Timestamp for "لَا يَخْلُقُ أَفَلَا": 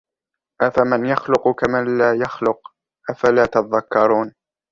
1.97-3.45